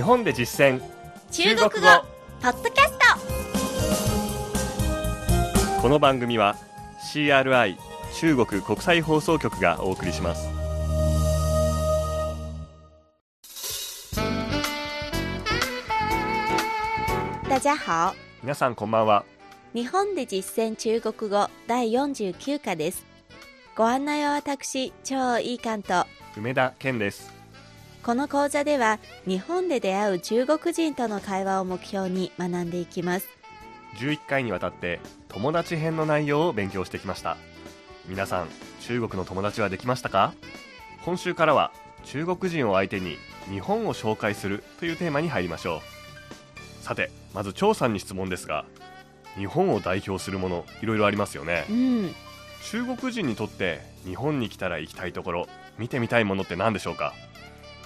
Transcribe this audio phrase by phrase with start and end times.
[0.00, 0.80] 日本で実践。
[1.30, 1.70] 中国語。
[2.40, 2.96] ポッドキャス
[5.82, 6.56] この番組は
[7.12, 7.76] CRI
[8.14, 10.48] 中国国際放送局がお送りします。
[17.44, 18.14] ト大家好。
[18.42, 19.26] 皆さんこんばんは。
[19.74, 23.04] 日本で実践中国語第49課です。
[23.76, 26.06] ご案内は私超いい関と。
[26.38, 27.39] 梅田健です
[28.10, 33.28] この講座では日本で出会う中国人との会話を目標に学んでいきます。
[33.98, 37.36] 11回にわたって友達編の内容を勉強してきました。
[38.08, 38.48] 皆さん
[38.80, 40.34] 中国の友達はできましたか？
[41.04, 41.70] 今週からは
[42.02, 43.16] 中国人を相手に
[43.48, 46.84] 日本を紹介するというテーマに入りましょう。
[46.84, 48.64] さてまず張さんに質問ですが
[49.36, 51.64] 日本を代表するものいろいろありますよね。
[51.70, 52.14] うん。
[52.72, 55.46] 中国人にとって日本に来たら行きたいところ
[55.78, 57.14] 見てみたいものって何でしょうか？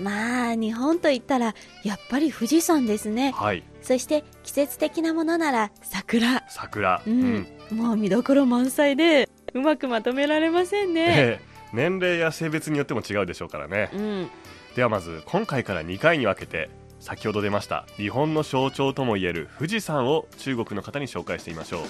[0.00, 3.32] まあ日本といったらやっぱり富士山ですね。
[3.32, 3.62] はい。
[3.82, 6.44] そして季節的なものなら桜。
[6.48, 7.02] 桜。
[7.06, 11.02] うん、もう見どころ満載でうまくまとめられませんね。
[11.02, 11.52] ええ。
[11.72, 13.90] 年齢や性別によっても違うでしょうからね。
[13.92, 14.30] うん。
[14.76, 21.82] ではまず今回から2回に分けて先ほど出ました日本の象徴ともいえる富士山を中国の方に紹介してみましょう。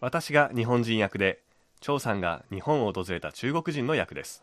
[0.00, 1.40] 私が日本人役で
[1.84, 4.42] 張さんが日本を訪れた中国人の役です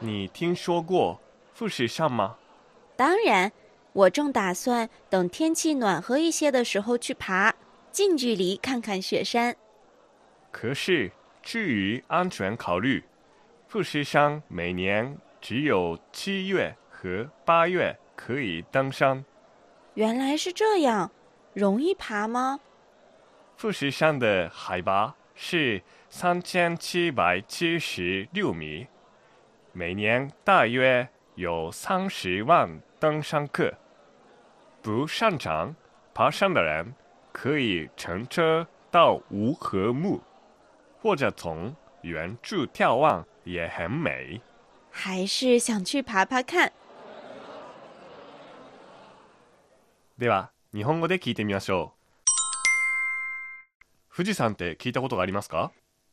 [0.00, 1.18] 你听说过
[1.52, 2.36] 富士山吗？
[2.96, 3.50] 当然，
[3.92, 7.52] 我正打算等天气暖和一些的时候去爬，
[7.90, 9.56] 近距离看看雪山。
[10.52, 11.10] 可是，
[11.42, 13.02] 至于安全考虑，
[13.66, 19.24] 富士山每年只有七月和八月可以登山。
[19.94, 21.10] 原来是这样，
[21.54, 22.60] 容易爬吗？
[23.56, 28.88] 富士山的海拔是三千七百七十六米，
[29.72, 33.72] 每年大约有三十万登山客。
[34.82, 35.76] 不擅长
[36.12, 36.92] 爬山的人
[37.32, 40.20] 可以乘车到吴和木，
[41.00, 44.40] 或者从远处眺望，也很美。
[44.90, 46.72] 还是想去爬爬看。
[50.18, 51.97] では日本語で聞いてみましょう
[54.18, 55.70] 富士山って聞いたことがありますか？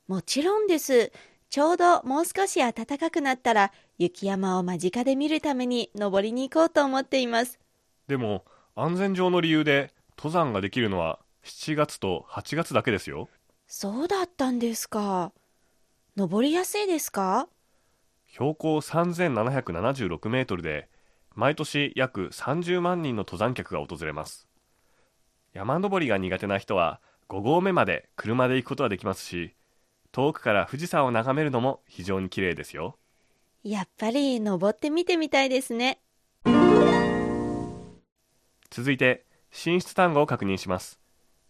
[0.07, 1.11] もちろんです。
[1.49, 7.57] ちょうどもう少し暖かくなったら雪山を間近で見るために登りに行こうと思っています。
[8.07, 8.45] でも
[8.75, 13.27] 安全上の理由で登山ができるのは7月と8月だけですよ
[13.65, 15.31] そうだったんですか。
[16.15, 17.47] 登りやすいですか？
[18.27, 20.89] 標高3776メートルで
[21.33, 24.47] 毎年約30万人の登山客が訪れます
[25.53, 29.55] 山登りが苦手な人は5合目まで車で行くことができますし
[30.11, 32.97] 遠くから富士山を眺めるのも非常に綺麗ですよ。
[33.63, 35.99] やっぱり登ってみてみたいですね。
[38.69, 40.99] 続いて進出単語を確認します。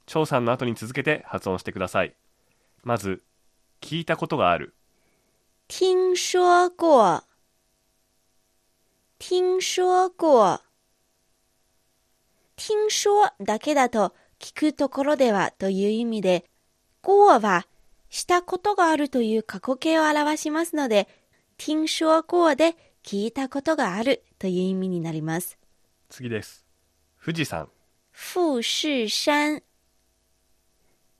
[0.06, 2.16] 張さんの後に続けて発音してください。
[2.84, 3.24] まず
[3.82, 4.74] 聞いたことがある。
[5.68, 7.24] 听说过，
[9.20, 10.62] 听说过。
[12.56, 16.46] 听说だけだと聞くところではという意味で、
[17.02, 17.66] 过は
[18.10, 21.08] したことがあるという過去形を表しますので、
[21.58, 25.58] 听说过で聞いたことがあるという意味になります。
[26.10, 26.64] 次です。
[27.20, 27.70] 富士山
[28.14, 29.64] 富士山，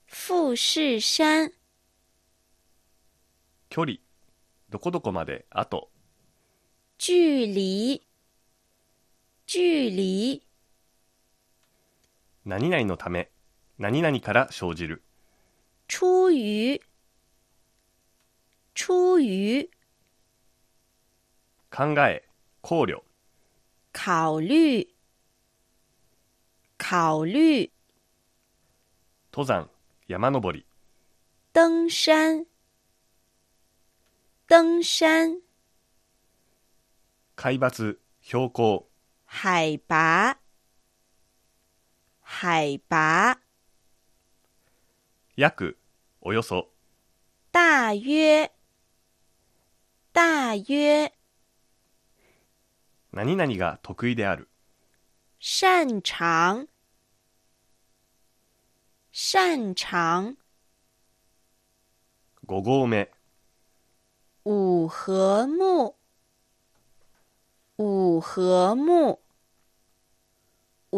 [0.08, 1.52] 富士山。
[3.70, 3.98] 距離。
[4.70, 5.48] どこどこまで？
[5.50, 5.90] あと。
[7.00, 7.16] 距
[7.48, 8.02] 離，
[9.48, 9.60] 距
[9.90, 10.45] 離。
[12.46, 13.32] 何々のため
[13.80, 15.02] 何々から生じる。
[15.88, 16.80] 出于，
[18.74, 19.70] 出于
[21.70, 22.24] 考え
[22.62, 23.02] 考慮。
[23.92, 24.88] 考虑，
[26.78, 27.72] 考虑
[29.32, 29.70] 登山
[30.08, 30.66] 山登り。
[31.54, 32.46] 登山，
[34.48, 35.42] 登山。
[37.36, 38.88] 海抜標高。
[39.26, 40.38] 海拔，
[42.38, 43.40] 海拔
[45.38, 45.78] 約
[46.20, 46.70] およそ。
[47.54, 48.52] 大约，
[50.12, 51.14] 大约
[53.14, 54.50] 何々が得意である。
[55.40, 56.68] 擅长，
[59.14, 60.36] 擅长。
[62.46, 63.10] 5合目。
[64.44, 65.96] 五合目，
[67.78, 69.22] 五合目。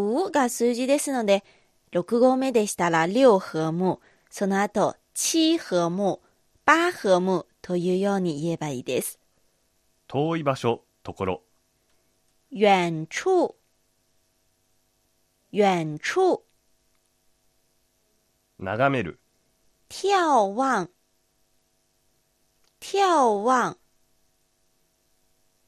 [0.02, 1.44] 五が数字ですので、
[1.92, 4.00] 6合目でしたら六合目、
[4.30, 6.20] その後七合目、
[6.66, 9.20] 八合目というように言えばいいです。
[10.08, 11.44] 遠い場所、ところ。
[12.52, 13.56] 遠处，
[15.52, 16.44] 远处，
[18.60, 19.20] 眺める。
[19.90, 20.90] 眺望，
[22.80, 23.78] 眺望。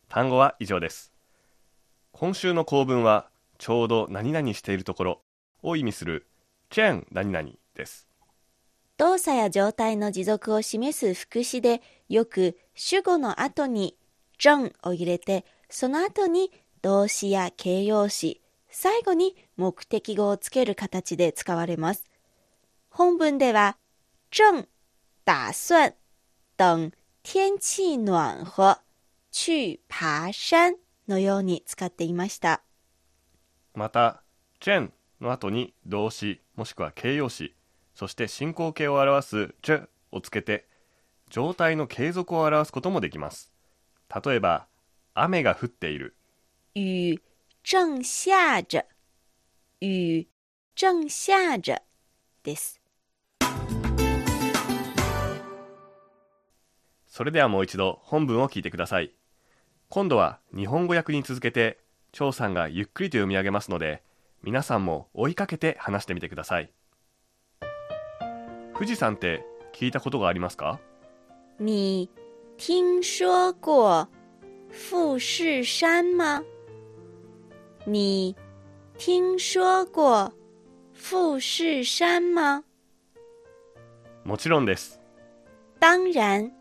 [0.07, 1.11] 単語は以上です。
[2.11, 3.28] 今週の構文は、
[3.59, 5.21] ちょうど何々しているところ
[5.61, 6.25] を意味する、
[6.71, 8.09] チェン何々です。
[8.99, 13.97] 動作や状態の持続を示す副詞でよく主語の後に
[14.37, 16.51] 「正」を入れてその後に
[16.81, 22.03] 動詞や形容詞最後に目的語をつける形で使われます
[22.89, 23.77] 本文では
[24.31, 24.67] 「正
[25.23, 25.93] 打算
[26.57, 26.91] 等
[27.23, 28.81] 天気暖和
[29.31, 30.75] 去爬山」
[31.07, 32.63] のように使っていました
[33.73, 34.23] また、
[34.59, 37.55] チェンの後に動詞もしくは形容詞、
[37.95, 40.67] そして進行形を表すチェをつけて、
[41.29, 43.51] 状態の継続を表すこともできます。
[44.23, 44.67] 例えば、
[45.13, 46.15] 雨が降っている、
[46.75, 47.17] 雨
[47.63, 48.85] 正下着
[49.81, 50.27] 雨
[50.75, 51.81] 正下着
[52.43, 52.81] です
[57.05, 59.11] それではもう一度本文を聞いてください。
[59.89, 61.79] 今度は日本語訳に続けて、
[62.11, 64.03] 張さんがゆっくりと読み上げますので、
[64.41, 66.71] 皆さんも追いかけて話してみてください。
[68.73, 70.79] 富士山って聞いたことがありますか
[71.59, 72.09] 你
[72.57, 74.07] 听说过
[74.71, 76.43] 富士山吗？
[77.85, 78.35] 你
[78.97, 80.33] 听说过
[80.93, 82.63] 富士山吗？
[84.23, 84.99] もちろんです。
[85.79, 86.51] 当然，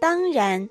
[0.00, 0.68] 当然，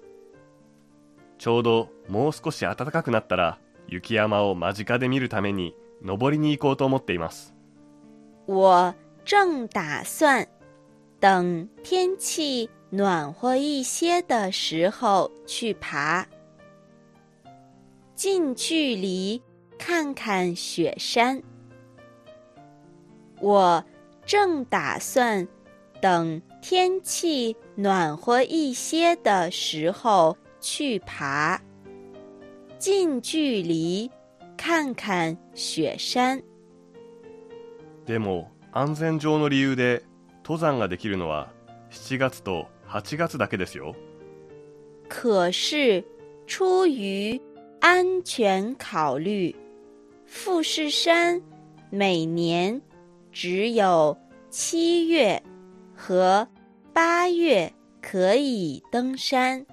[1.43, 3.59] ちょうどもう少し暖かくなったら
[3.89, 7.53] 雪山を間近で見るために登りに行こうと思っています。
[8.47, 8.95] 我
[9.25, 10.47] 正打算
[11.19, 16.25] 等天气暖和一些的时候去爬，
[18.15, 19.41] 近距离
[19.77, 21.43] 看看雪山。
[23.41, 23.83] 我
[24.25, 25.45] 正打算
[25.99, 31.59] 等天气暖和一些的时候去爬，
[32.79, 34.09] 近距离
[34.55, 36.41] 看看雪山。
[38.05, 40.03] でも安全上の理由で
[40.43, 41.51] 登山ができるのは
[41.91, 43.93] 7月と8月だけですよ。
[45.09, 46.05] 可是，
[46.47, 47.41] 出于
[47.81, 49.53] 安全考虑，
[50.25, 51.41] 富士山
[51.91, 52.81] 每年
[53.33, 54.17] 只有
[54.49, 55.43] 七月
[55.93, 56.47] 和
[56.93, 59.65] 八月可以登山。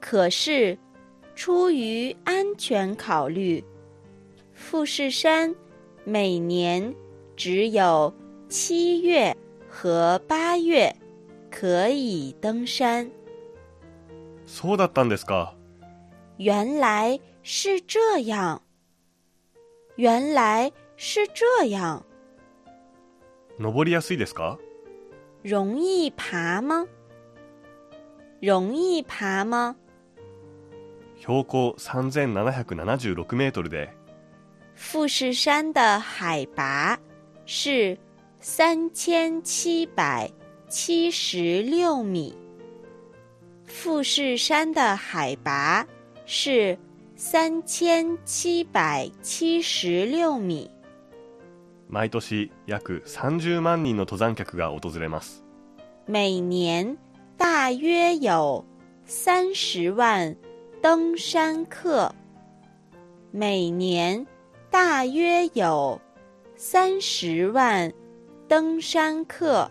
[0.00, 0.78] 可是，
[1.34, 3.64] 出于安全考虑，
[4.52, 5.54] 富士山
[6.04, 6.94] 每年
[7.36, 8.12] 只有
[8.48, 9.36] 七月
[9.68, 10.94] 和八月
[11.50, 13.10] 可以登山。
[14.46, 15.54] そうだったんですか。
[16.38, 18.60] 原来是这样，
[19.96, 22.04] 原来是这样。
[23.58, 24.58] 登りやすいですか
[25.42, 26.86] 容易爬吗？
[28.40, 29.76] 容易爬吗？
[31.19, 33.93] 標高3776メートルで
[34.75, 36.97] 富士山的海拔
[37.45, 37.97] 是
[38.39, 40.31] 三千七百
[40.69, 42.33] 七十六米。
[43.65, 45.85] 富士山的海拔
[46.25, 46.77] 是
[47.17, 50.71] 三千七百七十六米。
[51.89, 55.43] 毎年約30万人の登山客が訪れます。
[56.07, 56.97] 每年
[57.37, 58.63] 大约有
[59.05, 60.37] 三十万
[60.82, 62.14] 登山客。
[63.32, 64.26] 每年
[64.70, 66.00] 大约有
[66.56, 67.92] 三十万
[68.48, 69.68] 登山客。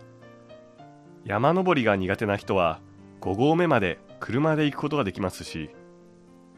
[1.26, 2.82] 山登りが苦手な人は
[3.22, 5.70] 5合目まで車で行くことができますし、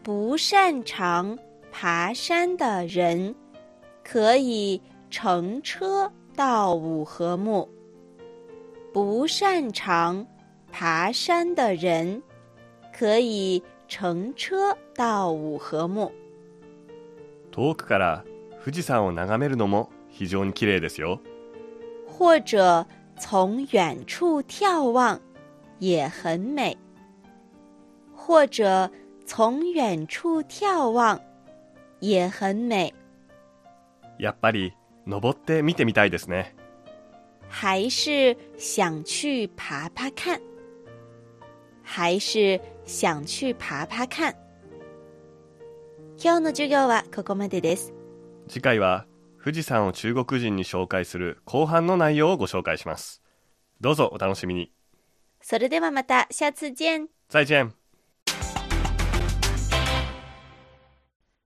[0.04, 1.38] 不擅长
[1.72, 3.36] 爬山的人
[4.04, 7.70] 可以乘车到五合目。
[8.94, 10.26] 不擅长
[10.72, 12.24] 爬山的人
[12.92, 16.13] 可以 乘车到五合目。
[17.51, 18.25] 遠くから
[18.65, 21.21] 富士山を眺めるのも非常に綺麗ですよ。
[22.07, 22.87] 或者
[23.19, 25.21] 从远处眺望
[25.81, 26.77] 也很美，
[28.15, 28.89] 或者
[29.27, 31.21] 从远处眺望
[31.99, 32.95] 也很美，
[34.19, 34.73] やっぱり
[35.07, 36.55] 登って見てみたいですね。
[37.49, 40.41] 还是想去爬爬看，
[41.93, 44.33] 还是想去爬爬看。
[46.17, 47.93] 今日の授業はここまでです。
[48.47, 49.07] 次回は
[49.43, 53.25] 富士山を中国人に紹介する後半の内容をご紹介します。
[53.81, 54.71] どうぞお楽しみに。
[55.43, 57.09] それではまた下次见。
[57.29, 57.75] 再见。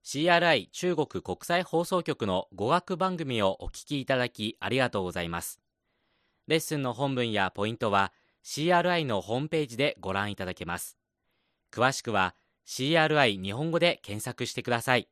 [0.03, 5.59] CRI 中国国際放送局の語学番組をお聞きいただきありがとうございます。
[6.45, 8.13] レッスンの本文やポイントは
[8.45, 10.97] CRI のホームページでご覧いただけます。
[11.71, 12.35] 詳しくは
[12.67, 15.09] CRI 日本語で検索してください。